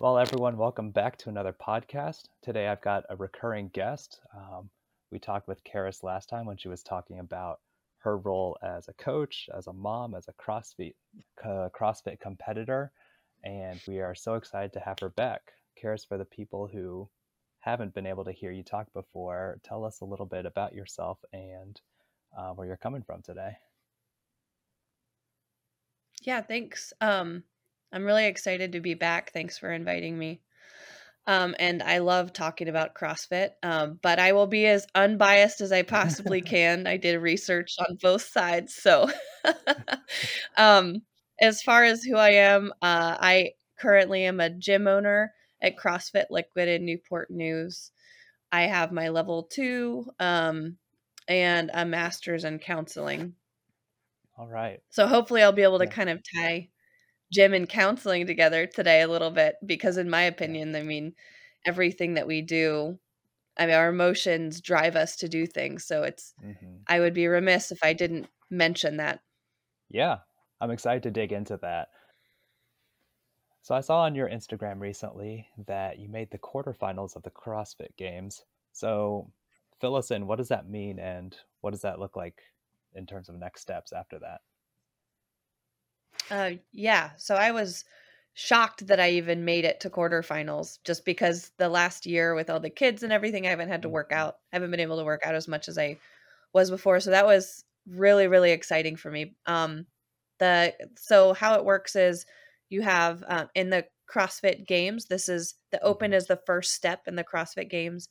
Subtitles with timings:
[0.00, 2.22] Well, everyone, welcome back to another podcast.
[2.40, 4.22] Today I've got a recurring guest.
[4.34, 4.70] Um,
[5.10, 7.60] we talked with Charis last time when she was talking about
[7.98, 10.94] her role as a coach, as a mom, as a CrossFit
[11.44, 12.92] uh, CrossFit competitor,
[13.44, 15.52] and we are so excited to have her back.
[15.78, 17.06] Charis, for the people who
[17.58, 21.18] haven't been able to hear you talk before, tell us a little bit about yourself
[21.34, 21.78] and
[22.38, 23.52] uh, where you're coming from today.
[26.22, 26.94] Yeah, thanks.
[27.02, 27.44] Um,
[27.92, 29.32] I'm really excited to be back.
[29.32, 30.40] Thanks for inviting me.
[31.26, 35.70] Um, and I love talking about CrossFit, um, but I will be as unbiased as
[35.70, 36.86] I possibly can.
[36.86, 38.74] I did research on both sides.
[38.74, 39.10] So,
[40.56, 41.02] um,
[41.40, 46.26] as far as who I am, uh, I currently am a gym owner at CrossFit
[46.30, 47.90] Liquid in Newport News.
[48.50, 50.76] I have my level two um,
[51.28, 53.34] and a master's in counseling.
[54.36, 54.80] All right.
[54.88, 55.90] So hopefully I'll be able to yeah.
[55.90, 56.70] kind of tie
[57.32, 61.14] gym and counseling together today a little bit because in my opinion, I mean,
[61.66, 62.98] everything that we do,
[63.58, 65.84] I mean, our emotions drive us to do things.
[65.84, 66.76] So it's mm-hmm.
[66.86, 69.20] I would be remiss if I didn't mention that.
[69.90, 70.18] Yeah.
[70.60, 71.88] I'm excited to dig into that.
[73.62, 77.96] So I saw on your Instagram recently that you made the quarterfinals of the CrossFit
[77.96, 78.44] Games.
[78.72, 79.30] So
[79.80, 80.26] fill us in.
[80.26, 82.40] What does that mean, and what does that look like
[82.94, 84.40] in terms of next steps after that?
[86.30, 87.10] Uh, yeah.
[87.16, 87.84] So I was
[88.34, 92.60] shocked that I even made it to quarterfinals, just because the last year with all
[92.60, 94.20] the kids and everything, I haven't had to work mm-hmm.
[94.20, 94.36] out.
[94.52, 95.98] I haven't been able to work out as much as I
[96.52, 97.00] was before.
[97.00, 99.34] So that was really, really exciting for me.
[99.46, 99.86] Um,
[100.38, 102.24] the so how it works is
[102.70, 105.06] you have uh, in the CrossFit Games.
[105.06, 106.16] This is the Open mm-hmm.
[106.16, 108.08] is the first step in the CrossFit Games,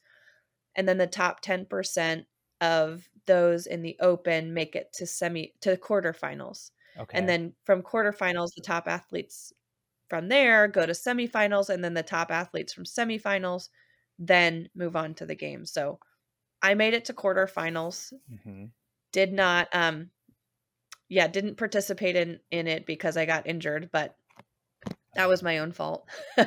[0.76, 2.26] and then the top ten percent
[2.62, 6.72] of those in the Open make it to semi to quarterfinals.
[7.00, 7.18] Okay.
[7.18, 9.54] And then from quarterfinals, the top athletes
[10.10, 13.70] from there go to semifinals, and then the top athletes from semifinals
[14.18, 15.66] then move on to the game.
[15.66, 16.00] So
[16.62, 18.14] I made it to quarterfinals.
[18.32, 18.66] Mm-hmm.
[19.12, 20.10] Did not, um,
[21.08, 24.16] yeah, didn't participate in in it because I got injured, but
[25.16, 26.08] that was my own fault.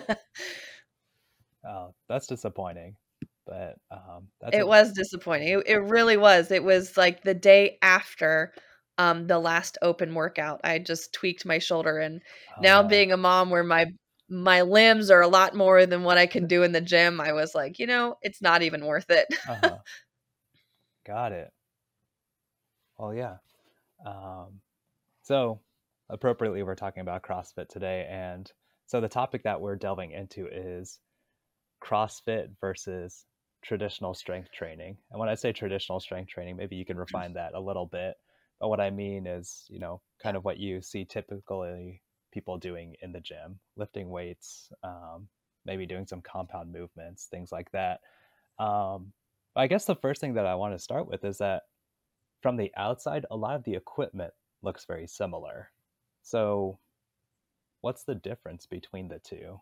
[1.67, 2.97] oh, that's disappointing.
[3.45, 5.49] But um, it a- was disappointing.
[5.49, 6.51] It, it really was.
[6.51, 8.53] It was like the day after
[8.99, 10.61] um, the last open workout.
[10.65, 12.21] I just tweaked my shoulder, and
[12.61, 13.87] now uh, being a mom, where my
[14.29, 17.33] my limbs are a lot more than what I can do in the gym, I
[17.33, 19.27] was like, you know, it's not even worth it.
[19.49, 19.79] uh-huh.
[21.07, 21.51] Got it.
[22.99, 23.37] Well, yeah.
[24.07, 24.61] Um,
[25.23, 25.61] so
[26.09, 28.51] appropriately, we're talking about CrossFit today, and
[28.87, 30.99] so the topic that we're delving into is
[31.83, 33.25] CrossFit versus
[33.63, 34.97] traditional strength training.
[35.11, 38.15] And when I say traditional strength training, maybe you can refine that a little bit.
[38.63, 42.95] But what I mean is, you know, kind of what you see typically people doing
[43.03, 45.29] in the gym, lifting weights, um,
[45.65, 48.03] maybe doing some compound movements, things like that.
[48.61, 49.15] Um,
[49.57, 51.65] I guess the first thing that I want to start with is that
[52.41, 55.73] from the outside, a lot of the equipment looks very similar.
[56.23, 56.79] So,
[57.83, 59.61] what's the difference between the two?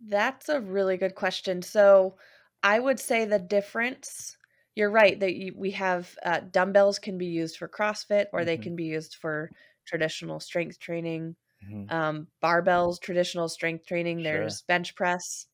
[0.00, 1.62] That's a really good question.
[1.62, 2.16] So,
[2.62, 4.36] I would say the difference
[4.76, 8.46] you're right that you, we have uh, dumbbells can be used for CrossFit or mm-hmm.
[8.46, 9.50] they can be used for
[9.86, 11.34] traditional strength training.
[11.66, 11.92] Mm-hmm.
[11.92, 14.18] Um, barbells, traditional strength training.
[14.18, 14.24] Sure.
[14.24, 15.46] There's bench press,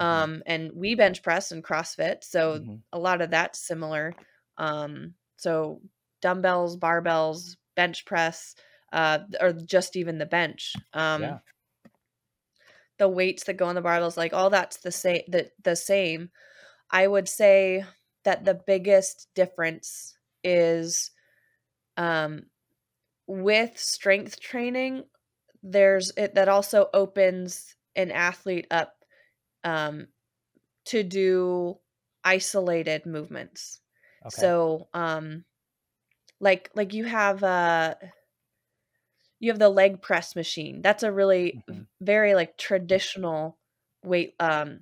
[0.00, 0.10] mm-hmm.
[0.10, 2.76] um, and we bench press in CrossFit, so mm-hmm.
[2.92, 4.14] a lot of that's similar.
[4.56, 5.82] Um, so
[6.22, 8.54] dumbbells, barbells, bench press,
[8.90, 10.72] uh, or just even the bench.
[10.94, 11.38] Um, yeah.
[12.98, 15.22] The weights that go on the barbells, like all that's the same.
[15.28, 16.30] The the same.
[16.90, 17.84] I would say
[18.24, 21.10] that the biggest difference is
[21.96, 22.44] um,
[23.26, 25.04] with strength training
[25.62, 28.96] there's it that also opens an athlete up
[29.64, 30.06] um,
[30.84, 31.78] to do
[32.22, 33.80] isolated movements
[34.26, 34.40] okay.
[34.40, 35.44] so um
[36.40, 37.94] like like you have uh
[39.40, 41.82] you have the leg press machine that's a really mm-hmm.
[42.00, 43.58] very like traditional
[44.02, 44.80] weight um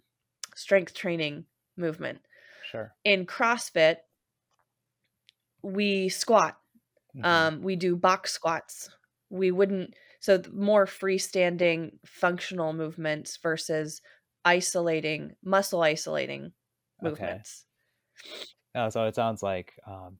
[0.55, 1.45] strength training
[1.77, 2.21] movement
[2.73, 2.95] Sure.
[3.05, 3.97] In CrossFit,
[5.63, 6.57] we squat.
[7.15, 7.25] Mm-hmm.
[7.25, 8.89] Um, we do box squats.
[9.29, 14.01] We wouldn't so more freestanding functional movements versus
[14.45, 16.53] isolating muscle isolating
[17.03, 17.67] movements.
[18.25, 18.45] Okay.
[18.75, 20.17] Oh, so it sounds like um,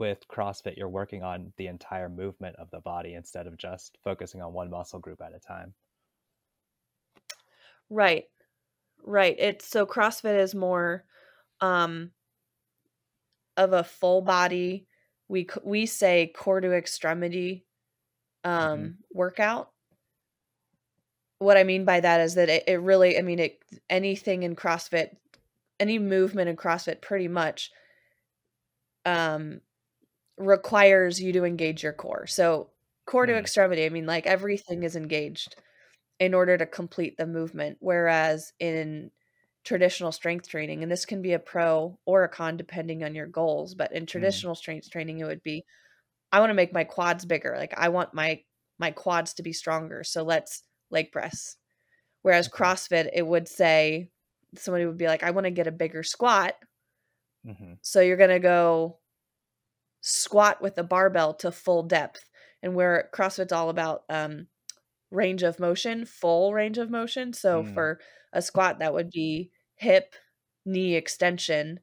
[0.00, 4.42] with CrossFit, you're working on the entire movement of the body instead of just focusing
[4.42, 5.74] on one muscle group at a time.
[7.88, 8.24] Right.
[9.04, 9.36] Right.
[9.38, 11.04] It's so CrossFit is more
[11.60, 12.10] um
[13.56, 14.86] of a full body
[15.28, 17.64] we we say core to extremity
[18.44, 18.90] um mm-hmm.
[19.12, 19.70] workout
[21.40, 24.54] what I mean by that is that it, it really, I mean, it anything in
[24.54, 25.16] CrossFit,
[25.80, 27.70] any movement in CrossFit pretty much
[29.06, 29.62] um,
[30.36, 32.26] requires you to engage your core.
[32.26, 32.68] So
[33.06, 33.38] core to Mm.
[33.38, 35.56] extremity, I mean, like everything is engaged
[36.18, 37.78] in order to complete the movement.
[37.80, 39.10] Whereas in
[39.64, 43.26] traditional strength training, and this can be a pro or a con depending on your
[43.26, 44.06] goals, but in Mm.
[44.06, 45.64] traditional strength training, it would be,
[46.32, 47.56] I want to make my quads bigger.
[47.56, 48.44] Like I want my
[48.78, 50.04] my quads to be stronger.
[50.04, 51.56] So let's leg press.
[52.22, 52.48] Whereas.
[52.48, 54.10] CrossFit, it would say
[54.56, 56.56] somebody would be like, I want to get a bigger squat.
[57.44, 59.00] hmm So you're going to go
[60.02, 62.28] squat with a barbell to full depth.
[62.62, 64.46] And where CrossFit's all about um,
[65.10, 67.32] range of motion, full range of motion.
[67.32, 67.74] So Mm.
[67.74, 68.00] for
[68.32, 70.14] a squat, that would be hip,
[70.64, 71.80] knee extension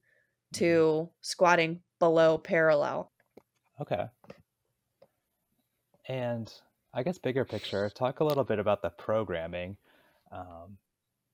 [0.54, 3.12] to squatting below parallel.
[3.82, 4.08] Okay.
[6.08, 6.52] And
[6.94, 9.78] I guess bigger picture, talk a little bit about the programming,
[10.32, 10.78] um,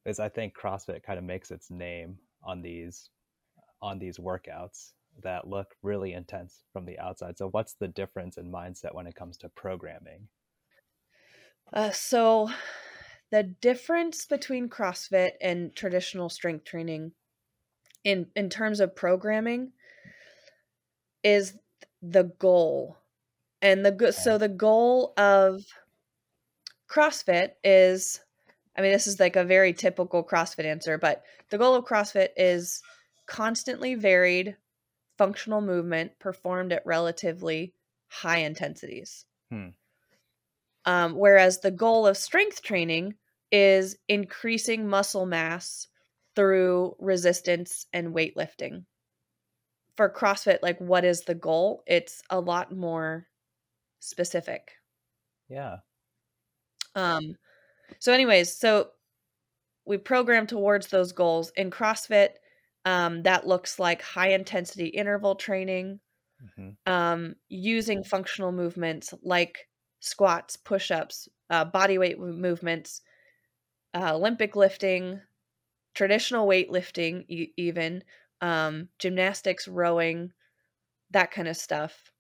[0.04, 3.10] because I think CrossFit kind of makes its name on these
[3.82, 7.38] on these workouts that look really intense from the outside.
[7.38, 10.28] So, what's the difference in mindset when it comes to programming?
[11.74, 12.50] Uh, so
[13.32, 17.14] the difference between CrossFit and traditional strength training
[18.04, 19.72] in in terms of programming
[21.24, 21.58] is
[22.02, 22.98] the goal.
[23.62, 25.64] And the go- so the goal of
[26.88, 28.20] CrossFit is
[28.78, 32.30] I mean this is like a very typical CrossFit answer, but the goal of CrossFit
[32.38, 32.84] is
[33.26, 34.58] constantly varied
[35.18, 37.74] functional movement performed at relatively
[38.10, 39.26] high intensities.
[39.50, 39.70] Hmm.
[40.86, 43.16] Um, whereas the goal of strength training
[43.52, 45.88] is increasing muscle mass
[46.36, 48.86] through resistance and weightlifting.
[49.96, 51.84] For CrossFit, like what is the goal?
[51.86, 53.28] It's a lot more
[54.00, 54.72] specific.
[55.48, 55.78] Yeah.
[56.96, 57.36] Um,
[58.00, 58.90] so, anyways, so
[59.86, 62.30] we program towards those goals in CrossFit.
[62.86, 66.00] Um, that looks like high intensity interval training,
[66.56, 69.68] hmm um, using functional movements like
[70.04, 73.02] squats, push ups, uh, body weight movements,
[73.94, 75.22] uh, Olympic lifting,
[75.94, 78.04] traditional weightlifting, e- even
[78.42, 80.32] um, gymnastics, rowing,
[81.12, 82.12] that kind of stuff.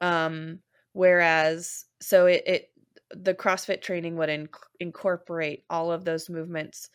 [0.00, 0.60] Um,
[0.92, 2.70] whereas, so it, it
[3.10, 4.48] the CrossFit training would inc-
[4.80, 6.90] incorporate all of those movements.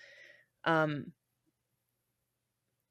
[0.66, 1.14] Um,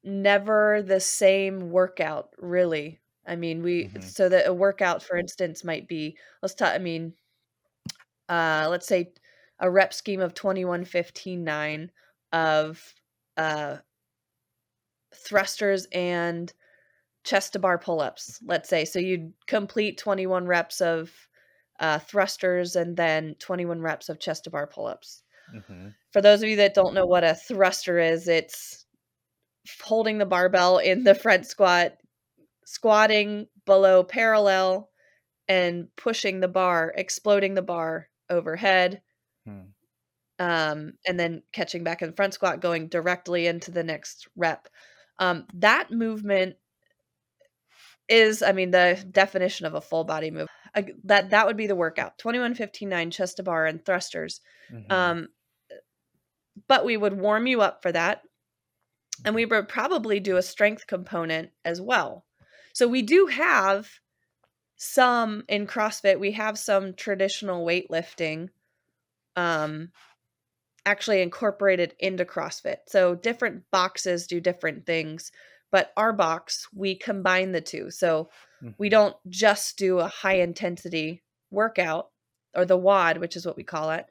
[0.03, 2.99] never the same workout, really.
[3.29, 6.73] I mean, we hmm so that a workout, for instance, might be let's talk.
[6.73, 7.13] I mean,
[8.27, 9.13] uh, let's say
[9.59, 11.91] a rep scheme of twenty one fifteen nine
[12.33, 12.93] of
[13.37, 13.77] uh
[15.15, 16.51] thrusters and
[17.23, 18.39] chest to bar pull ups.
[18.45, 21.11] Let's say so you'd complete twenty one reps of
[21.79, 25.23] uh, thrusters and then twenty one reps of chest to bar pull ups.
[25.67, 28.85] hmm For those of you that don't know what a thruster is, it's
[29.83, 31.97] holding the barbell in the front squat,
[32.71, 34.91] squatting below parallel,
[35.47, 39.01] and pushing the bar, exploding the bar overhead,
[39.45, 39.73] Hmm.
[40.37, 44.69] um, and then catching back in front squat, going directly into the next rep.
[45.17, 46.55] Um, that movement
[48.07, 50.47] is, I mean, the definition of a full body move.
[50.75, 53.83] Uh, that that would be the workout: twenty one fifteen nine chest to bar and
[53.83, 54.41] thrusters.
[54.69, 55.29] hmm Um,
[56.67, 58.21] but we would warm you up for that.
[59.23, 62.25] And we would probably do a strength component as well.
[62.73, 63.89] So we do have
[64.77, 68.49] some in CrossFit, we have some traditional weightlifting
[69.35, 69.91] um
[70.85, 72.77] actually incorporated into CrossFit.
[72.87, 75.31] So different boxes do different things,
[75.71, 77.91] but our box we combine the two.
[77.91, 78.29] So
[78.77, 82.09] we hmm don't just do a high intensity workout
[82.55, 84.05] or the WOD, which is what we call it.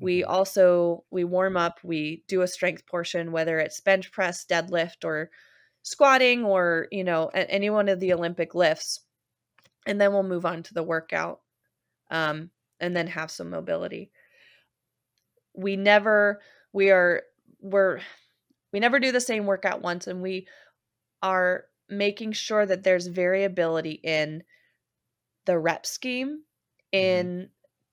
[0.00, 4.44] We hmm also we warm up, we do a strength portion whether it's bench press,
[4.46, 5.30] deadlift or
[5.82, 9.00] squatting or, you know, any one of the Olympic lifts.
[9.86, 11.40] And then we'll move on to the workout.
[12.10, 14.12] Um and then have some mobility.
[15.54, 16.40] We never
[16.72, 17.22] we are
[17.60, 18.00] we're
[18.72, 20.48] we never do the same workout once and we
[21.22, 24.44] are making sure that there's variability in
[25.44, 26.42] the rep scheme
[26.98, 27.48] hmm in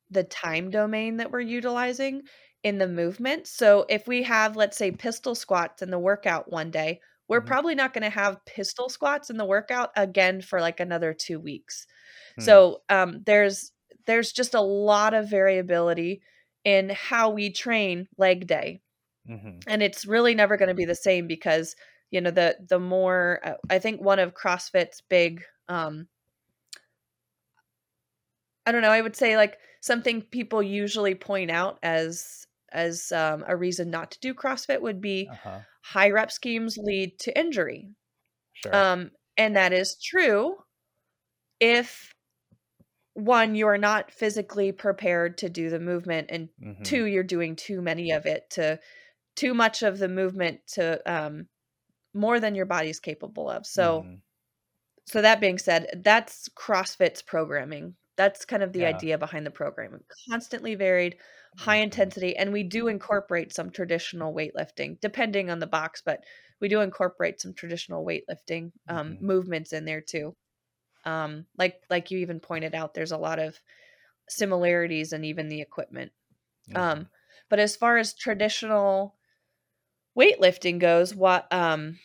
[0.09, 2.23] the time domain that we're utilizing
[2.63, 3.47] in the movement.
[3.47, 7.53] So if we have, let's say, pistol squats in the workout one day, we're hmm
[7.53, 11.39] probably not going to have pistol squats in the workout again for like another two
[11.39, 11.87] weeks.
[12.37, 12.59] Hmm.
[12.59, 13.71] So um, there's
[14.05, 16.23] there's just a lot of variability
[16.65, 18.81] in how we train leg day,
[19.25, 21.75] hmm and it's really never going to be the same because
[22.11, 26.07] you know the the more uh, I think one of CrossFit's big um,
[28.65, 33.43] I don't know, I would say like something people usually point out as as um,
[33.47, 35.63] a reason not to do CrossFit would be Uh-huh.
[35.89, 37.89] High rep schemes lead to injury.
[38.53, 38.73] Sure.
[38.73, 40.57] Um, and that is true
[41.59, 42.13] if
[43.13, 46.83] one, you are not physically prepared to do the movement, and Mhm.
[46.83, 48.79] two, you're doing too many of it to
[49.35, 51.47] too much of the movement to um,
[52.13, 53.65] more than your body's capable of.
[53.65, 54.21] So, Mhm.
[55.07, 57.95] so that being said, that's CrossFit's programming.
[58.15, 58.89] That's kind of the Yeah.
[58.89, 59.99] idea behind the program.
[60.29, 61.17] Constantly varied,
[61.57, 61.77] high Mhm.
[61.77, 66.23] intensity, and we do incorporate some traditional weightlifting, depending on the box, but
[66.61, 69.21] we do incorporate some traditional weightlifting um, Mhm.
[69.21, 70.35] movements in there too.
[71.05, 73.61] Um, like like you even pointed out, there's a lot of
[74.29, 76.11] similarities and even the equipment.
[76.67, 76.89] Mhm.
[76.91, 77.09] Um,
[77.49, 79.17] but as far as traditional
[80.17, 81.99] weightlifting goes, what um,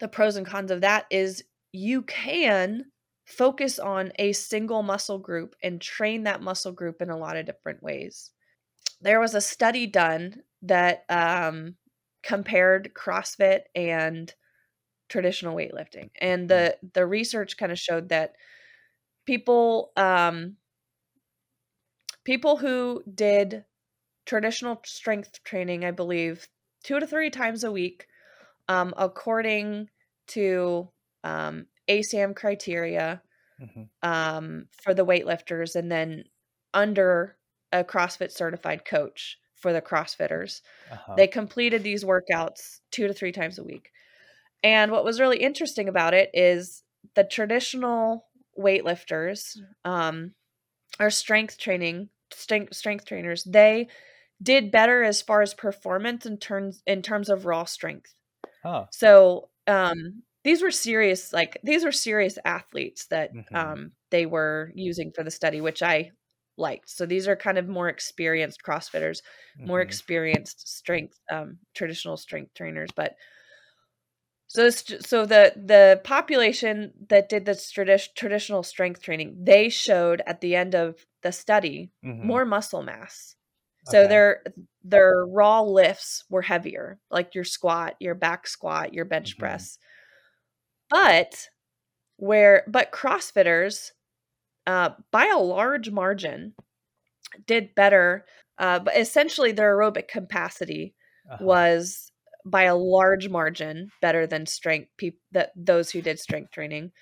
[0.00, 2.92] the pros and cons of that is you can
[3.26, 7.46] focus on a single muscle group and train that muscle group in a lot of
[7.46, 8.32] different ways.
[9.04, 11.76] There was a study done that um,
[12.24, 14.34] compared CrossFit and
[15.08, 18.36] traditional weightlifting, and the the research kind of showed that
[19.26, 20.58] people um,
[22.24, 23.64] people who did
[24.26, 26.48] traditional strength training, I believe,
[26.84, 28.08] two to three times a week,
[28.68, 29.90] um, according
[30.28, 30.90] to
[31.24, 33.22] um, ASAM criteria
[33.58, 33.84] Mhm.
[34.02, 36.24] um, for the weightlifters, and then
[36.74, 37.38] under
[37.74, 40.60] a CrossFit certified coach for the CrossFitters.
[40.90, 41.14] Uh-huh.
[41.16, 43.90] They completed these workouts two to three times a week.
[44.62, 46.82] And what was really interesting about it is
[47.14, 48.26] the traditional
[48.58, 50.32] weightlifters um,
[51.00, 53.86] or strength training strength strength trainers they
[54.42, 58.14] did better as far as performance in terms in terms of raw strength.
[58.64, 58.86] Oh.
[58.90, 63.54] So um, these were serious like these were serious athletes that Mhm.
[63.54, 66.12] um, they were using for the study, which I
[66.56, 66.88] liked.
[66.90, 69.22] So these are kind of more experienced CrossFitters,
[69.64, 69.80] more Mhm.
[69.80, 73.16] experienced strength um, traditional strength trainers, but
[74.46, 80.40] so so the the population that did this tradi- traditional strength training, they showed at
[80.40, 82.22] the end of the study Mhm.
[82.22, 83.36] more muscle mass.
[83.82, 84.06] So Okay.
[84.06, 84.44] their
[84.82, 89.38] their raw lifts were heavier, like your squat, your back squat, your bench Mhm.
[89.38, 89.78] press.
[90.88, 91.48] But
[92.18, 93.92] where but CrossFitters,
[94.66, 96.54] uh, by a large margin,
[97.46, 98.26] did better.
[98.58, 100.94] Uh, but essentially, their aerobic capacity
[101.28, 101.44] Uh-huh.
[101.44, 102.12] was
[102.44, 106.92] by a large margin better than strength peop- that those who did strength training.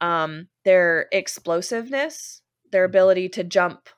[0.00, 2.42] Um, their explosiveness,
[2.72, 2.88] their Mhm.
[2.90, 3.88] ability to jump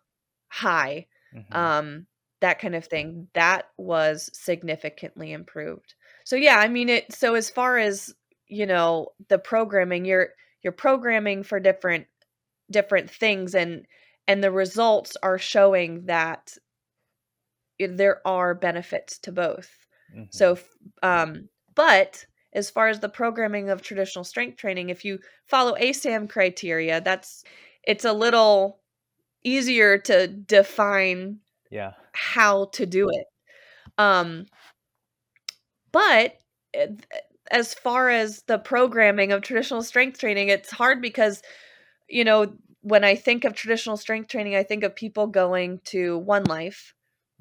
[0.49, 1.55] high, Mhm.
[1.57, 2.07] um,
[2.41, 5.95] that kind of thing, that was significantly improved.
[6.25, 7.13] So yeah, I mean it.
[7.13, 8.15] So as far as
[8.47, 10.31] you know, the programming, you're
[10.63, 12.07] you're programming for different
[12.75, 13.87] different things, and
[14.29, 16.57] and the results are showing that
[17.79, 19.87] there are benefits to both.
[20.15, 20.29] Mhm.
[20.31, 20.59] So,
[21.03, 26.29] um, but as far as the programming of traditional strength training, if you follow ASAM
[26.29, 27.45] criteria, that's
[27.83, 28.81] it's a little
[29.45, 31.41] easier to define
[31.71, 31.93] yeah.
[32.13, 33.27] how to do it.
[33.99, 34.47] Um,
[35.93, 36.39] but
[36.73, 36.89] eh,
[37.51, 41.43] as far as the programming of traditional strength training, it's hard because,
[42.09, 42.55] you know,
[42.85, 46.93] when I think of traditional strength training, I think of people going to Onelife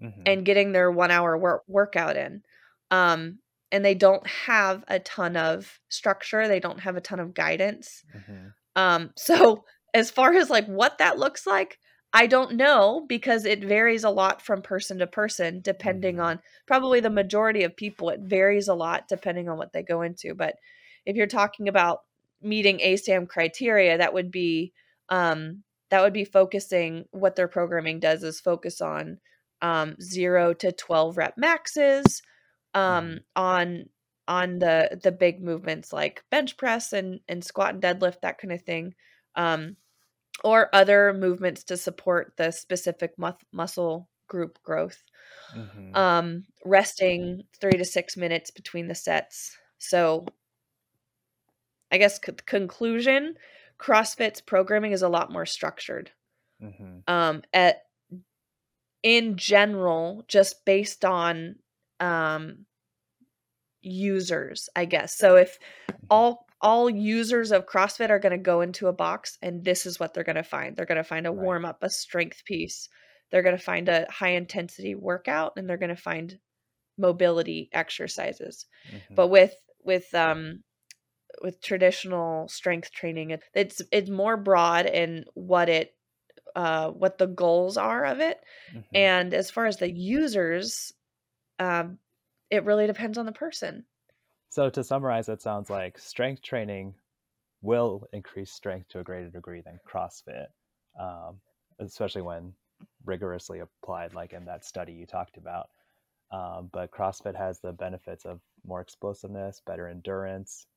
[0.01, 0.23] Mhm.
[0.25, 2.43] and getting their one hour work- workout in.
[2.91, 7.33] Um, and they don't have a ton of structure, they don't have a ton of
[7.33, 8.05] guidance.
[8.15, 8.53] Mhm.
[8.77, 11.77] Um, so as far as like what that looks like,
[12.13, 16.23] I don't know because it varies a lot from person to person, depending Mhm.
[16.23, 18.09] on probably the majority of people.
[18.09, 20.33] It varies a lot depending on what they go into.
[20.35, 20.55] But
[21.05, 22.03] if you're talking about
[22.41, 24.71] meeting ASAM criteria, that would be
[25.09, 27.05] um, that would be focusing.
[27.11, 29.19] What their programming does is focus on
[29.61, 32.21] um, zero to twelve rep maxes
[32.73, 33.23] um, Mhm.
[33.35, 33.89] on
[34.27, 38.53] on the the big movements like bench press and and squat and deadlift that kind
[38.53, 38.95] of thing
[39.35, 39.75] um
[40.43, 45.03] or other movements to support the specific mus- muscle group growth
[45.53, 45.93] Mhm.
[45.93, 50.25] um resting 3 to 6 minutes between the sets so
[51.91, 53.35] i guess c- conclusion
[53.83, 56.11] crossfit's programming is a lot more structured
[56.61, 57.03] Mhm.
[57.07, 57.81] um at
[59.03, 61.55] in general just based on
[61.99, 62.65] um
[63.81, 65.57] users i guess so if
[66.09, 69.99] all all users of CrossFit are going to go into a box and this is
[69.99, 70.77] what they're going to find.
[70.77, 71.43] They're going to find a Right.
[71.43, 72.87] warm up, a strength piece.
[73.29, 76.39] They're going to find a high intensity workout and they're going to find
[76.97, 78.65] mobility exercises.
[78.89, 79.15] Mhm.
[79.15, 80.63] But with with um
[81.41, 85.95] with traditional strength training, it's it's more broad in what it
[86.55, 88.43] uh, what the goals are of it.
[88.73, 88.83] Mhm.
[88.93, 90.93] And as far as the users,
[91.59, 91.99] um,
[92.51, 93.85] it really depends on the person.
[94.49, 96.95] So to summarize, it sounds like strength training
[97.61, 100.47] will increase strength to a greater degree than CrossFit,
[100.99, 101.41] um,
[101.79, 102.55] especially when
[103.05, 105.69] rigorously applied, like in that study you talked about.
[106.31, 110.67] Um, but CrossFit has the benefits of more explosiveness, better endurance,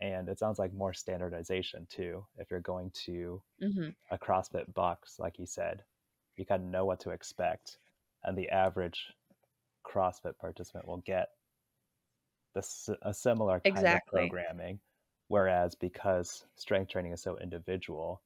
[0.00, 2.24] and it sounds like more standardization too.
[2.36, 5.82] If you're going to hmm a CrossFit box, like you said,
[6.36, 7.78] you kind of know what to expect,
[8.24, 9.12] and the average
[9.84, 11.28] CrossFit participant will get
[12.54, 14.80] this a similar kind of programming.
[15.28, 18.22] Whereas because strength training is so individual,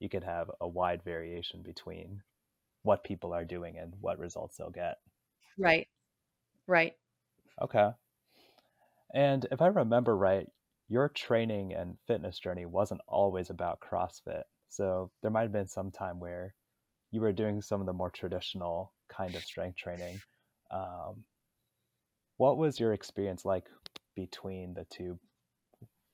[0.00, 2.22] you could have a wide variation between
[2.82, 4.98] what people are doing and what results they'll get.
[5.56, 5.88] Right.
[6.66, 6.94] Right.
[7.60, 7.90] Okay.
[9.14, 10.48] And if I remember right,
[10.92, 14.42] your training and fitness journey wasn't always about CrossFit.
[14.68, 16.54] So there might have been some time where
[17.10, 20.20] you were doing some of the more traditional kind of strength training.
[20.70, 21.24] Um,
[22.36, 23.70] what was your experience like
[24.14, 25.18] between the two?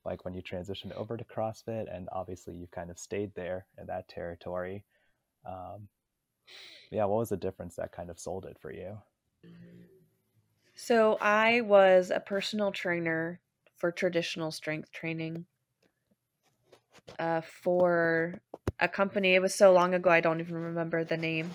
[0.05, 3.87] Like when you transitioned over to CrossFit, and obviously you've kind of stayed there in
[3.87, 4.85] that territory.
[5.45, 5.89] Um,
[6.89, 8.97] yeah, what was the difference that kind of sold it for you?
[10.73, 13.41] So I was a personal trainer
[13.79, 15.45] for traditional strength training
[17.17, 18.39] uh, for
[18.79, 19.35] a company.
[19.35, 21.49] It was so long ago, I don't even remember the name.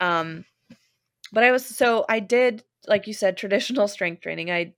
[0.00, 0.44] Um,
[1.32, 4.50] but I was so I did like you said traditional strength training.
[4.50, 4.74] I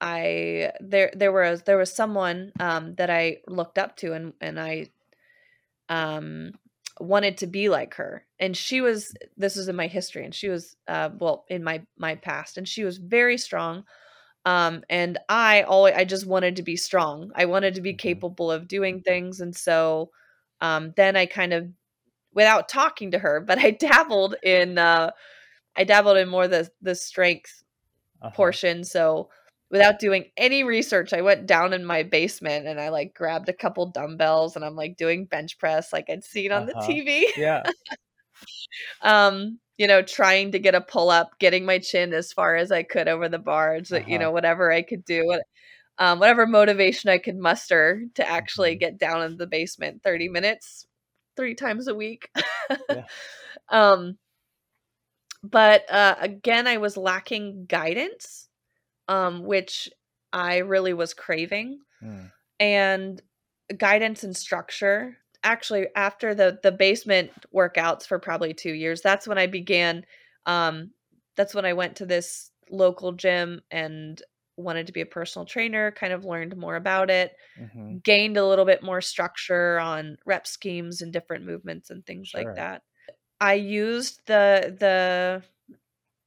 [0.00, 4.58] I there there was there was someone um, that I looked up to and and
[4.58, 4.88] I
[5.88, 6.52] um
[7.00, 10.48] wanted to be like her and she was this is in my history and she
[10.48, 13.84] was uh well in my my past and she was very strong
[14.46, 18.18] um and i always i just wanted to be strong i wanted to be hmm
[18.18, 20.10] capable of doing things and so
[20.60, 21.68] um then i kind of
[22.34, 25.10] without talking to her but i dabbled in uh
[25.76, 27.64] i dabbled in more the the strength
[28.20, 28.48] Uh-huh.
[28.48, 29.28] portion so
[29.70, 33.52] without doing any research i went down in my basement and i like grabbed a
[33.52, 36.82] couple dumbbells and i'm like doing bench press like i'd seen on the Uh-huh.
[36.82, 37.68] tv Yeah.
[39.02, 42.72] um you know trying to get a pull up getting my chin as far as
[42.72, 44.18] i could over the bar so, you Uh-huh.
[44.18, 45.42] know whatever i could do what
[45.98, 50.28] um, whatever motivation i could muster to actually hmm get down in the basement 30
[50.28, 50.86] minutes
[51.36, 52.30] three times a week
[52.88, 53.06] Yeah.
[53.70, 54.18] um
[55.42, 58.48] but uh again i was lacking guidance
[59.08, 59.88] um which
[60.32, 62.30] i really was craving Mm.
[62.60, 63.22] and
[63.78, 65.18] guidance and structure.
[65.44, 70.06] Actually, after the the basement workouts for probably 2 years, that's when I began
[70.46, 70.92] um
[71.36, 74.22] that's when I went to this local gym and
[74.56, 78.46] wanted to be a personal trainer, kind of learned more about it, hmm gained a
[78.46, 82.82] little bit more structure on rep schemes and different movements and things like that.
[83.40, 85.44] I used the the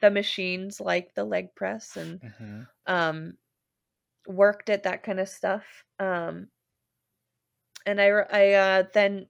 [0.02, 3.38] the machines like the leg press and hmm um
[4.28, 5.86] worked at that kind of stuff.
[6.00, 6.50] Um
[7.88, 9.30] and I uh, then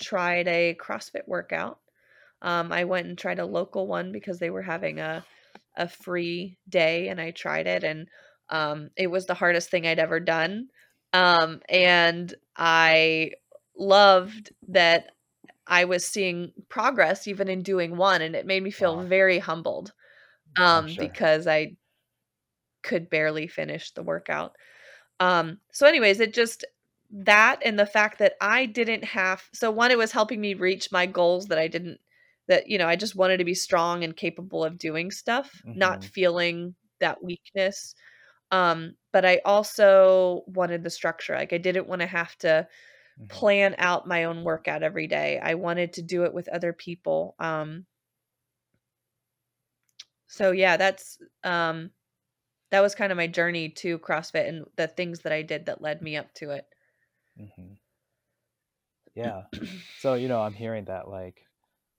[0.00, 1.80] tried a CrossFit workout.
[2.42, 5.26] Um, I went and tried a local one because they were having a
[5.76, 8.08] a free day, and I tried it, and
[8.50, 10.68] um, it was the hardest thing I'd ever done.
[11.12, 13.32] Um, and I
[13.76, 15.12] loved that
[15.66, 19.04] I was seeing progress even in doing one, and it made me feel Wow.
[19.06, 19.92] very humbled
[20.58, 20.96] um, sure.
[20.96, 21.76] because I
[22.82, 24.56] could barely finish the workout.
[25.20, 26.64] Um, so anyways, it just
[27.10, 30.92] that and the fact that I didn't have so one, it was helping me reach
[30.92, 32.00] my goals that I didn't
[32.48, 36.02] that, you know, I just wanted to be strong and capable of doing stuff, not
[36.02, 37.94] hmm feeling that weakness.
[38.52, 41.34] Um, but I also wanted the structure.
[41.36, 42.68] Like I didn't want to have to
[43.18, 45.38] hmm plan out my own workout every day.
[45.40, 47.36] I wanted to do it with other people.
[47.38, 47.86] Um,
[50.26, 51.90] so yeah, that's um
[52.70, 55.82] that was kind of my journey to CrossFit and the things that I did that
[55.82, 56.66] led me up to it.
[57.36, 57.78] hmm
[59.14, 59.44] Yeah.
[59.96, 61.46] So, you know, I'm hearing that like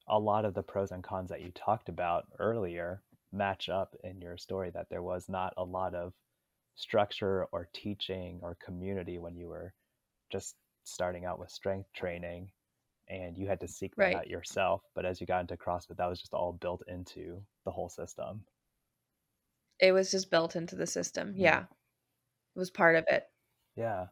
[0.07, 4.21] a lot of the pros and cons that you talked about earlier match up in
[4.21, 6.13] your story that there was not a lot of
[6.75, 9.73] structure or teaching or community when you were
[10.31, 12.51] just starting out with strength training
[13.09, 14.13] and you had to seek that Right.
[14.13, 14.83] out yourself.
[14.95, 18.45] But as you got into CrossFit, that was just all built into the whole system.
[19.79, 21.35] It was just built into the system.
[21.37, 21.63] hmm Yeah.
[22.55, 23.31] It was part of it.
[23.75, 24.09] Yeah.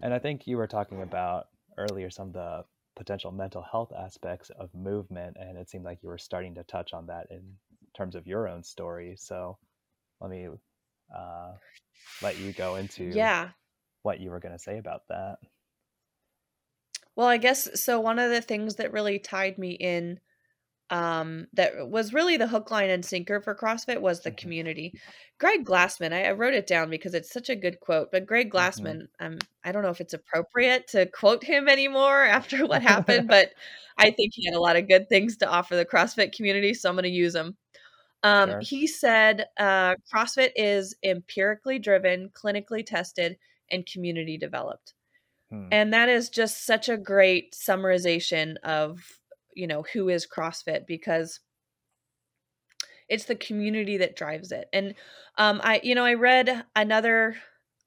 [0.00, 2.64] And I think you were talking about earlier some of the
[2.96, 6.92] potential mental health aspects of movement, and it seemed like you were starting to touch
[6.92, 7.58] on that in
[7.96, 9.16] terms of your own story.
[9.16, 9.58] So
[10.20, 10.48] let me
[11.14, 11.54] uh,
[12.22, 13.52] let you go into Yeah.
[14.02, 15.38] what you were going to say about that.
[17.16, 20.20] Well, I guess so one of the things that really tied me in
[20.90, 24.36] um that was really the hook line and sinker for CrossFit was the Mhm.
[24.36, 24.94] community.
[25.38, 28.50] Greg Glassman, I, I wrote it down because it's such a good quote, but Greg
[28.52, 28.52] Mhm.
[28.52, 33.28] Glassman, um I don't know if it's appropriate to quote him anymore after what happened,
[33.28, 33.52] but
[33.98, 36.88] I think he had a lot of good things to offer the CrossFit community, so
[36.90, 37.56] I'm going to use him.
[38.22, 38.60] Um, Sure.
[38.60, 43.38] he said uh, CrossFit is empirically driven, clinically tested,
[43.70, 44.94] and community developed.
[45.50, 45.72] Hmm.
[45.72, 49.20] And that is just such a great summarization of,
[49.56, 51.40] you know, who is CrossFit because
[53.08, 54.68] it's the community that drives it.
[54.72, 54.94] And
[55.36, 57.36] um I you know, I read another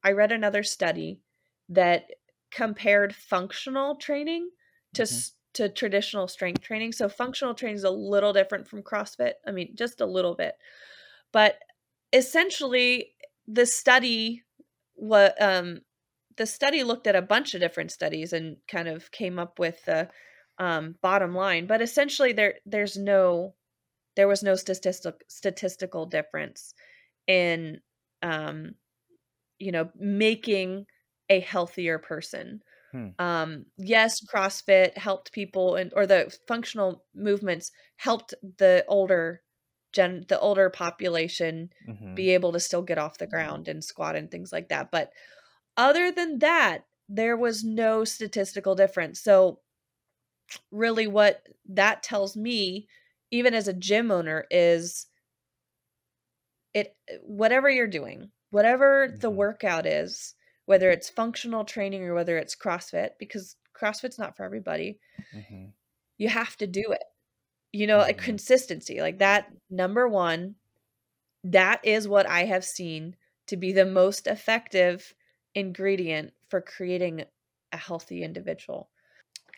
[0.04, 1.22] I read another study
[1.70, 2.12] that
[2.52, 4.50] compared functional training
[4.94, 5.24] to Mhm.
[5.54, 6.92] to traditional strength training.
[6.92, 9.34] So functional training is a little different from CrossFit.
[9.46, 10.56] I mean, just a little bit.
[11.32, 11.60] But
[12.14, 13.16] essentially
[13.48, 14.44] the study
[14.96, 15.82] what um
[16.38, 19.84] the study looked at a bunch of different studies and kind of came up with
[19.86, 20.10] the
[20.60, 21.68] um, bottom line.
[21.68, 23.56] But essentially, there there's no
[24.16, 26.74] there was no statistic statistical difference
[27.28, 27.82] in
[28.24, 28.76] um,
[29.60, 30.86] you know making
[31.30, 32.62] a healthier person.
[32.92, 33.10] Hmm.
[33.20, 39.44] Um, yes, CrossFit helped people and or the functional movements helped the older
[39.94, 42.16] gen the older population Mhm.
[42.16, 44.92] be able to still get off the ground and squat and things like that.
[44.92, 45.12] But
[45.78, 49.22] other than that, there was no statistical difference.
[49.22, 49.62] So,
[50.72, 52.88] really, what that tells me,
[53.32, 55.08] even as a gym owner, is
[56.74, 59.36] it whatever you're doing, whatever the Mhm.
[59.36, 65.00] workout is, whether it's functional training or whether it's CrossFit, because CrossFit's not for everybody,
[65.34, 65.74] Mhm.
[66.18, 67.04] you have to do it.
[67.74, 68.18] You know, a Mhm.
[68.18, 69.52] consistency like that.
[69.70, 70.56] Number one,
[71.44, 73.16] that is what I have seen
[73.48, 75.14] to be the most effective
[75.56, 77.26] ingredient for creating
[77.72, 78.90] a healthy individual.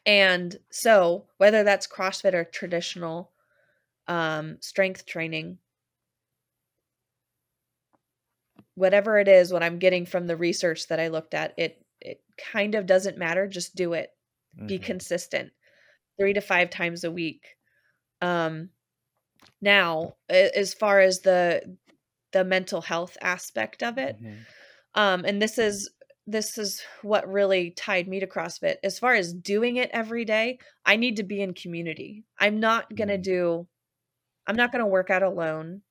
[0.10, 3.32] And so, whether that's CrossFit or traditional
[4.08, 5.60] um, strength training,
[8.76, 12.24] whatever it is, what I'm getting from the research that I looked at, it it
[12.38, 13.48] kind of doesn't matter.
[13.48, 14.12] Just do it.
[14.68, 14.80] Be Mhm.
[14.80, 15.52] consistent,
[16.20, 17.58] three to five times a week.
[18.22, 18.72] Um,
[19.62, 21.78] now, as far as the
[22.34, 24.46] the mental health aspect of it, Mhm.
[24.96, 25.90] um, and this is
[26.32, 28.78] this is what really tied me to CrossFit.
[28.84, 32.26] As far as doing it every day, I need to be in community.
[32.40, 33.24] I'm not gonna Mm.
[33.24, 33.68] do.
[34.48, 35.84] I'm not gonna work out alone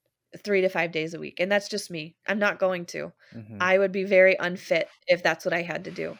[0.45, 2.17] three to five days a week, and that's just me.
[2.27, 3.13] I'm not going to.
[3.33, 3.71] Mhm.
[3.71, 6.19] I would be very unfit if that's what I had to do.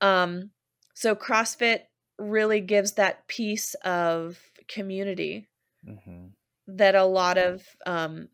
[0.00, 0.52] Um,
[0.94, 1.84] so CrossFit
[2.18, 5.48] really gives that piece of community
[5.82, 6.36] Mhm.
[6.66, 8.28] that a lot of um,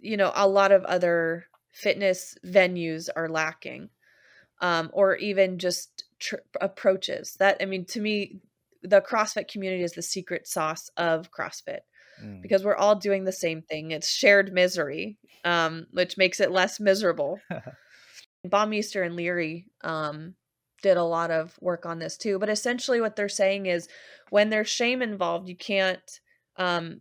[0.00, 3.90] you know, a lot of other fitness venues are lacking.
[4.60, 7.34] Um, or even just tr- approaches.
[7.38, 8.40] That I mean, to me,
[8.82, 11.80] the CrossFit community is the secret sauce of CrossFit
[12.22, 12.42] Mm.
[12.42, 13.92] because we're all doing the same thing.
[13.92, 17.40] It's shared misery, um, which makes it less miserable.
[18.46, 20.34] Baumeister and Leary um,
[20.82, 22.38] did a lot of work on this too.
[22.38, 23.88] But essentially, what they're saying is
[24.30, 26.20] when there's shame involved, you can't,
[26.56, 27.00] um,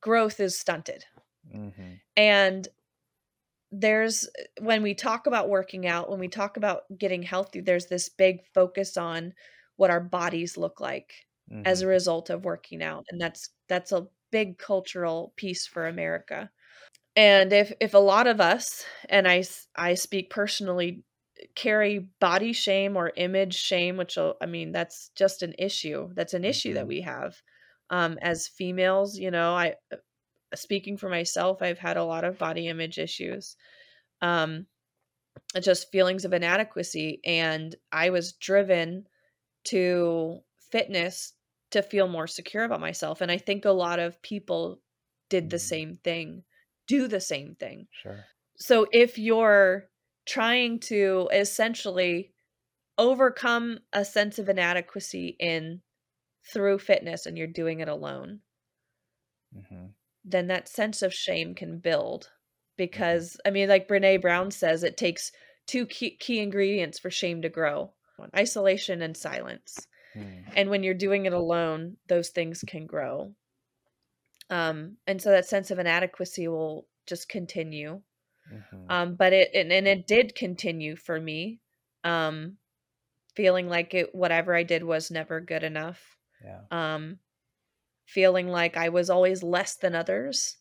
[0.00, 1.04] growth is stunted.
[1.54, 2.00] Mhm.
[2.16, 2.68] And
[3.80, 4.28] there's,
[4.60, 8.46] when we talk about working out, when we talk about getting healthy, there's this big
[8.54, 9.34] focus on
[9.76, 11.14] what our bodies look like
[11.64, 11.82] as Mhm.
[11.82, 13.04] a result of working out.
[13.10, 16.50] And that's, that's a big cultural piece for America.
[17.16, 19.44] And if if a lot of us, and I
[19.76, 21.04] I speak personally,
[21.54, 26.10] carry body shame or image shame, which I mean that's just an issue.
[26.14, 26.88] That's an issue that Mhm.
[26.88, 27.40] we have
[27.90, 29.16] um, as females.
[29.18, 29.96] You know, I uh,
[30.58, 33.56] speaking for myself, I've had a lot of body image issues,
[34.22, 34.66] um,
[35.60, 39.06] just feelings of inadequacy, and I was driven
[39.66, 40.40] to
[40.72, 41.34] fitness
[41.72, 43.20] to feel more secure about myself.
[43.20, 44.82] And I think a lot of people
[45.30, 45.60] did the Mhm.
[45.60, 46.44] same thing,
[46.88, 47.88] do the same thing.
[47.90, 48.28] Sure.
[48.56, 49.90] So if you're
[50.26, 52.34] trying to essentially
[52.98, 55.82] overcome a sense of inadequacy in
[56.44, 58.42] through fitness and you're doing it alone,
[59.52, 59.94] Mhm.
[60.24, 62.24] Then that sense of shame can build.
[62.24, 62.76] Mhm.
[62.76, 65.32] Because I mean, like Brene Brown says, it takes
[65.66, 67.92] two key, key ingredients for shame to grow
[68.36, 69.86] isolation and silence.
[70.14, 70.44] Mm.
[70.54, 73.34] And when you're doing it alone, those things can grow.
[74.50, 78.02] Um, and so that sense of inadequacy will just continue.
[78.52, 78.90] Mhm.
[78.90, 81.60] Um, but it and, and it did continue for me.
[82.04, 82.58] Um,
[83.34, 86.16] feeling like it whatever I did was never good enough.
[86.42, 86.60] Yeah.
[86.70, 87.18] Um,
[88.06, 90.56] feeling like I was always less than others.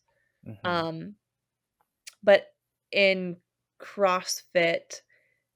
[0.47, 0.65] Mhm.
[0.65, 1.15] Um,
[2.23, 2.47] but
[2.91, 3.37] in
[3.79, 5.01] CrossFit,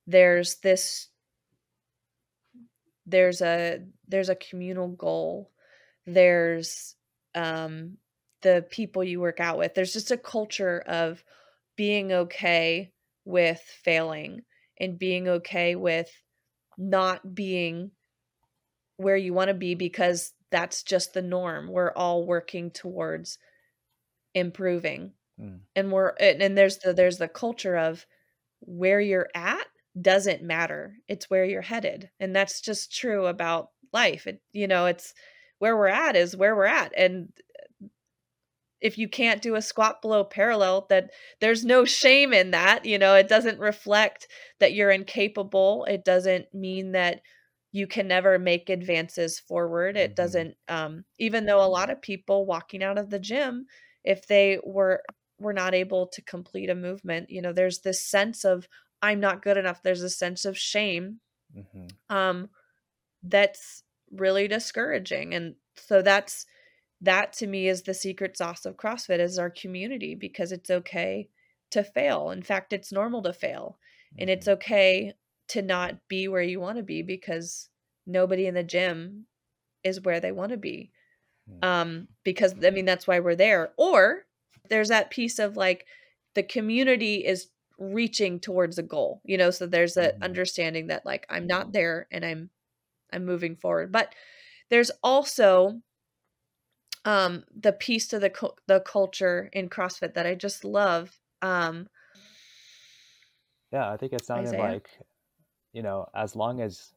[0.06, 1.10] there's this
[3.06, 5.52] there's a there's a communal goal
[6.06, 6.96] there's
[7.36, 7.98] um
[8.42, 11.24] the people you work out with there's just a culture of
[11.76, 12.92] being okay
[13.26, 14.42] with failing
[14.80, 16.10] and being okay with
[16.78, 17.92] not being
[18.98, 21.68] where you want to be because that's just the norm.
[21.68, 23.38] We're all working towards
[24.34, 25.14] improving.
[25.40, 25.60] Mm.
[25.76, 28.08] and we're and, there's the there's the culture of
[28.62, 29.68] where you're at
[30.00, 30.96] doesn't matter.
[31.08, 32.10] It's where you're headed.
[32.20, 34.26] And that's just true about life.
[34.26, 35.14] It you know it's
[35.60, 36.92] where we're at is where we're at.
[36.98, 37.32] And
[38.82, 42.86] if you can't do a squat below parallel that there's no shame in that.
[42.86, 44.28] You know it doesn't reflect
[44.60, 45.86] that you're incapable.
[45.86, 47.22] It doesn't mean that
[47.78, 50.16] you can never make advances forward it Mhm.
[50.16, 53.66] doesn't um even though a lot of people walking out of the gym
[54.04, 55.04] if they were
[55.40, 58.68] were not able to complete a movement you know there's this sense of
[59.02, 61.20] i'm not good enough there's a sense of shame
[61.54, 61.98] Mhm.
[62.10, 62.50] um
[63.24, 66.46] that's really discouraging and so that's
[67.02, 71.30] that to me is the secret sauce of CrossFit is our community because it's okay
[71.72, 72.32] to fail.
[72.32, 73.80] In fact, it's normal to fail.
[74.20, 74.50] And it's Mhm.
[74.50, 75.14] okay
[75.50, 77.70] to not be where you want to be because
[78.06, 79.26] nobody in the gym
[79.84, 80.92] is where they want to be.
[81.50, 81.64] Mm.
[81.66, 83.74] Um because I mean that's why we're there.
[83.78, 84.26] Or
[84.70, 85.86] there's that piece of like
[86.36, 89.22] the community is reaching towards a goal.
[89.26, 90.24] You know, so there's that Mhm.
[90.24, 92.50] understanding that like I'm not there and I'm
[93.14, 93.92] I'm moving forward.
[93.92, 94.14] But
[94.70, 95.82] there's also
[97.06, 98.32] um the piece to the
[98.68, 101.20] the culture in CrossFit that I just love.
[101.42, 101.88] Um
[103.72, 104.58] Yeah, I think it sounded Isaiah?
[104.58, 104.90] like,
[105.78, 106.92] you know, as long as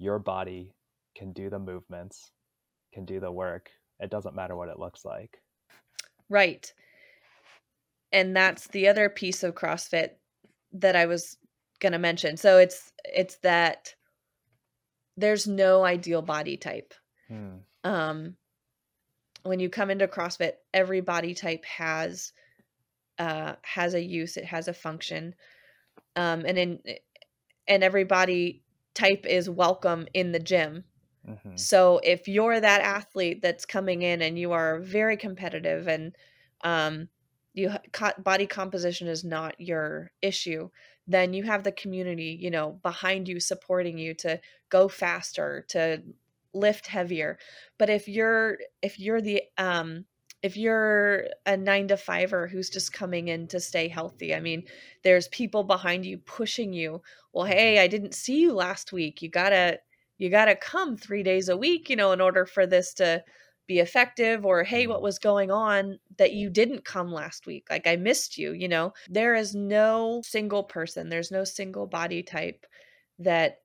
[0.00, 0.74] your body
[1.16, 2.32] can do the movements,
[2.92, 5.40] can do the work, it doesn't matter what it looks like.
[6.28, 6.72] right.
[8.10, 10.10] And that's the other piece of CrossFit
[10.72, 11.36] that I was
[11.78, 12.36] going to mention.
[12.36, 13.94] So it's it's that
[15.16, 16.94] there's no ideal body type.
[17.28, 17.58] Hmm.
[17.84, 18.36] Um
[19.44, 22.32] when you come into CrossFit, every body type has
[23.20, 25.36] uh has a use, it has a function.
[26.16, 26.80] Um and in
[27.66, 28.62] and everybody
[28.94, 30.84] type is welcome in the gym.
[31.26, 31.58] Mhm.
[31.58, 36.16] So if you're that athlete that's coming in and you are very competitive and
[36.62, 37.08] um,
[37.54, 37.70] you
[38.18, 40.70] body composition is not your issue,
[41.06, 46.02] then you have the community, you know, behind you supporting you to go faster, to
[46.54, 47.38] lift heavier.
[47.78, 50.06] But if you're if you're the um
[50.42, 54.64] if you're a 9 to 5er who's just coming in to stay healthy, I mean,
[55.04, 57.02] there's people behind you pushing you.
[57.32, 59.22] Well, hey, I didn't see you last week.
[59.22, 59.80] You got to
[60.18, 63.24] you got to come 3 days a week, you know, in order for this to
[63.66, 65.02] be effective or hey, what Mhm.
[65.02, 67.66] was going on that you didn't come last week?
[67.70, 68.92] Like I missed you, you know.
[69.08, 72.66] There is no single person, there's no single body type
[73.18, 73.58] that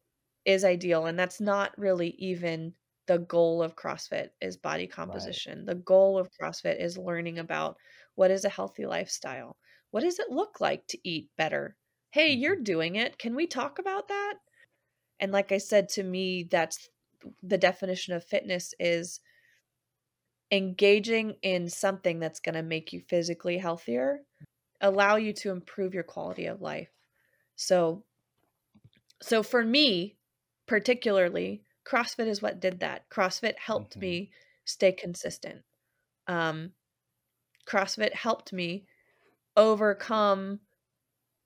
[0.45, 2.73] is ideal and that's not really even
[3.07, 5.65] the goal of CrossFit is body composition.
[5.65, 7.77] The goal of CrossFit is learning about
[8.15, 9.57] what is a healthy lifestyle?
[9.91, 11.77] What does it look like to eat better?
[12.11, 12.41] Hey, Mhm.
[12.41, 13.17] you're doing it.
[13.17, 14.35] Can we talk about that?
[15.19, 16.89] And like I said to me that's
[17.43, 19.19] the definition of fitness is
[20.51, 24.23] engaging in something that's going to make you physically healthier,
[24.81, 26.91] allow you to improve your quality of life.
[27.55, 28.05] So
[29.21, 30.17] so for me
[30.67, 33.09] particularly, CrossFit is what did that.
[33.09, 34.01] CrossFit helped Mhm.
[34.01, 34.31] me
[34.65, 35.63] stay consistent.
[36.27, 36.73] Um
[37.65, 38.87] CrossFit helped me
[39.55, 40.59] overcome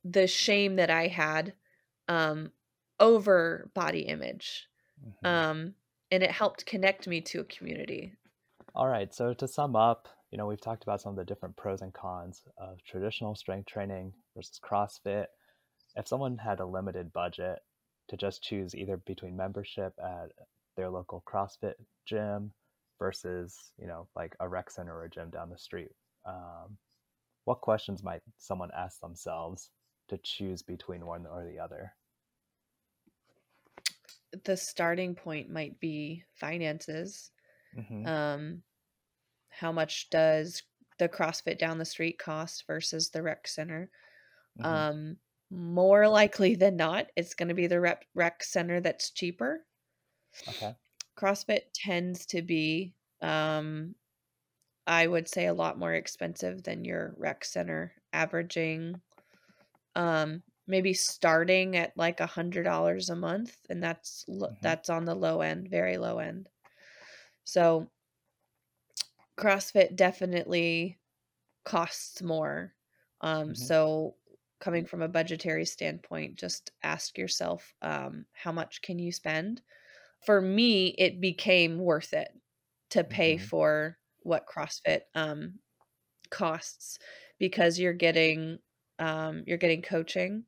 [0.04, 1.54] the shame that I had
[2.08, 2.52] um
[3.00, 4.68] over body image.
[5.04, 5.26] Mhm.
[5.28, 5.76] Um
[6.10, 8.16] and it helped connect me to a community.
[8.74, 11.56] All right, so to sum up, you know, we've talked about some of the different
[11.58, 15.28] pros and cons of traditional strength training versus CrossFit.
[15.96, 17.60] If someone had a limited budget
[18.12, 20.34] to just choose either between membership at
[20.78, 22.54] their local CrossFit gym
[23.00, 25.94] versus, you know, like a rec center or a gym down the street,
[26.26, 26.78] um,
[27.46, 29.72] what questions might someone ask themselves
[30.10, 31.94] to choose between one or the other?
[34.44, 37.32] the starting point might be finances.
[37.76, 38.64] hmm Um,
[39.50, 40.64] how much does
[41.00, 43.92] the CrossFit down the street cost versus the rec center?
[44.58, 45.18] hmm Um,
[45.52, 49.68] more likely than not, it's going to be the rec, rec center that's cheaper.
[50.48, 50.76] okay.
[51.18, 53.96] CrossFit tends to be, um,
[54.88, 59.02] I would say, a lot more expensive than your rec center, averaging
[59.96, 64.52] um, maybe starting at like a hundred dollars a month, and that's Mhm.
[64.62, 66.50] that's on the low end, very low end.
[67.46, 67.92] So
[69.38, 71.00] CrossFit definitely
[71.66, 72.76] costs more.
[73.22, 73.56] Um, Mhm.
[73.56, 74.18] so
[74.62, 79.64] coming from a budgetary standpoint, just ask yourself, um, how much can you spend?
[80.26, 82.30] for me, it became worth it
[82.92, 83.52] to pay Mhm.
[83.52, 85.60] for what CrossFit um,
[86.30, 87.00] costs
[87.40, 88.60] because you're getting
[89.00, 90.46] um, you're getting coaching,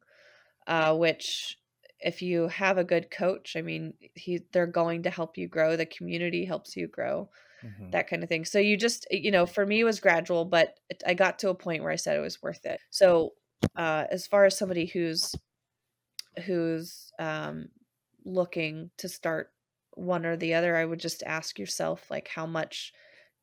[0.67, 1.57] uh, which
[1.99, 5.75] if you have a good coach, I mean, he they're going to help you grow.
[5.77, 7.29] The community helps you grow,
[7.61, 7.93] Mhm.
[7.93, 8.45] that kind of thing.
[8.45, 11.49] So you just, you know, for me, it was gradual, but it, I got to
[11.49, 12.81] a point where I said it was worth it.
[12.91, 13.33] So
[13.75, 15.35] uh, as far as somebody who's
[16.45, 17.69] who's um,
[18.25, 19.51] looking to start
[19.95, 22.93] one or the other, I would just ask yourself, like, how much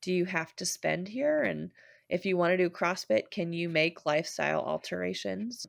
[0.03, 1.43] do you have to spend here?
[1.43, 1.71] And
[2.09, 5.67] if you want to do CrossFit, can you make lifestyle alterations?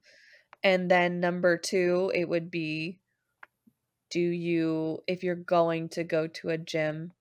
[0.64, 2.98] And then number two, it would be
[4.10, 7.14] do you, if you're going to go to a gym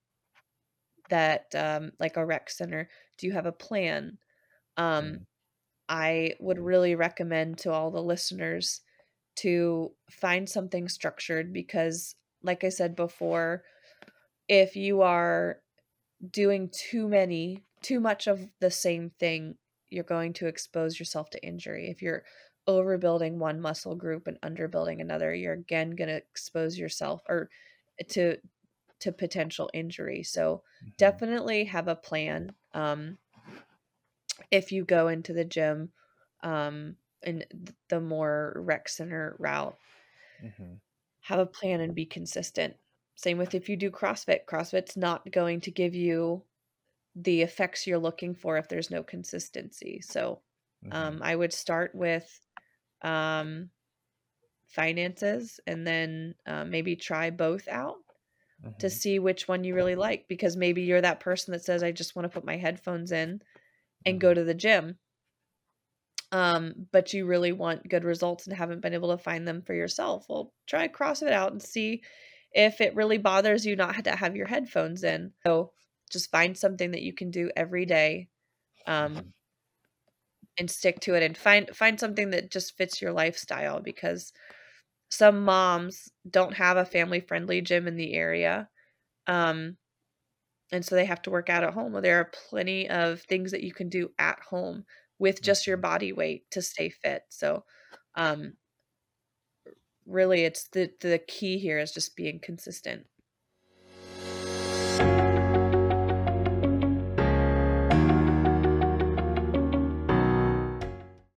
[1.09, 4.17] that, um, like a rec center, do you have a plan?
[4.77, 5.25] Um, Mm.
[5.91, 8.81] I would really recommend to all the listeners
[9.37, 13.65] to find something structured because, like I said before,
[14.47, 15.61] if you are
[16.29, 19.57] doing too many, too much of the same thing,
[19.89, 21.89] you're going to expose yourself to injury.
[21.89, 22.25] If you're
[22.67, 27.49] overbuilding one muscle group and underbuilding another, you're again going to expose yourself or
[28.09, 28.37] to
[28.99, 30.23] to potential injury.
[30.23, 30.91] So Mhm.
[30.97, 32.55] definitely have a plan.
[32.73, 33.17] Um,
[34.51, 35.93] if you go into the gym,
[36.43, 37.45] um, in
[37.89, 39.77] the more rec center route,
[40.39, 40.81] Mhm.
[41.21, 42.77] have a plan and be consistent.
[43.15, 44.45] Same with if you do CrossFit.
[44.45, 46.45] CrossFit's not going to give you
[47.15, 50.01] the effects you're looking for if there's no consistency.
[50.01, 50.43] So
[50.81, 51.15] Mhm.
[51.15, 52.45] um, I would start with
[53.03, 53.71] um,
[54.67, 57.97] finances and then uh, maybe try both out
[58.79, 58.91] to Mhm.
[58.91, 62.15] see which one you really like because maybe you're that person that says I just
[62.15, 63.41] want to put my headphones in
[64.05, 64.97] and go to the gym.
[66.31, 69.73] Um, but you really want good results and haven't been able to find them for
[69.73, 70.25] yourself.
[70.29, 72.03] Well, try CrossFit out and see
[72.53, 75.33] if it really bothers you not to have your headphones in.
[75.45, 75.73] So
[76.09, 78.29] just find something that you can do every day
[78.87, 79.33] um,
[80.57, 84.31] and stick to it and find find something that just fits your lifestyle because
[85.09, 88.69] some moms don't have a family friendly gym in the area.
[89.27, 89.77] Um,
[90.71, 91.93] and so they have to work out at home.
[91.93, 94.85] Well, there are plenty of things that you can do at home
[95.19, 95.77] with just your Mhm.
[95.77, 97.23] body weight to stay fit.
[97.29, 97.65] So,
[98.15, 98.57] um,
[100.05, 103.07] really, it's the the key here is just being consistent.